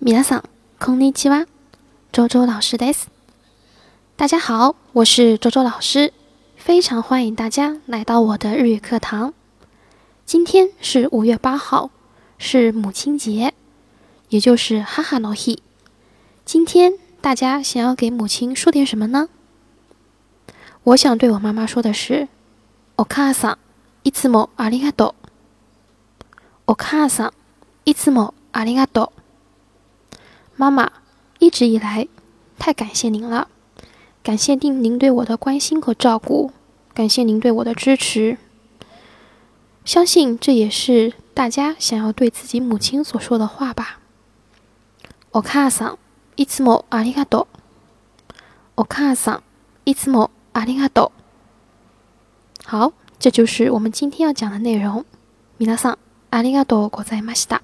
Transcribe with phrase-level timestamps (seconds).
[0.00, 0.42] 皆さん、
[0.78, 1.46] こんにちは。
[2.12, 3.08] 周周老师です。
[4.16, 6.12] 大家好，我是周周老师，
[6.56, 9.32] 非常欢迎大家来到我的日语课堂。
[10.26, 11.90] 今天是五月八号，
[12.38, 13.54] 是母亲节，
[14.28, 15.62] 也就是哈哈诺希。
[16.44, 19.28] 今天大家想要给母亲说点什么呢？
[20.84, 22.28] 我想对我妈妈说的是：
[22.96, 23.58] お母さん、
[24.02, 25.28] いつもありがとう。
[26.66, 27.32] お母さん、
[27.84, 29.15] いつもありがとう。
[29.16, 29.16] う。
[30.56, 30.90] 妈妈，
[31.38, 32.08] 一直以来，
[32.58, 33.48] 太感谢您了，
[34.22, 36.52] 感谢您您对我的关心和照顾，
[36.94, 38.38] 感谢您对我的支持。
[39.84, 43.98] 相信这也是大家想要对自己母亲所说的话吧。
[45.32, 45.98] お母さん、
[46.36, 47.58] いつもありがとう。
[48.76, 49.42] お母さん、
[49.84, 51.10] いつもありがと
[52.64, 52.68] う。
[52.68, 55.04] 好，这就是我们今天要讲的内容。
[55.58, 55.98] 皆さん、
[56.30, 57.62] ありがとうございました。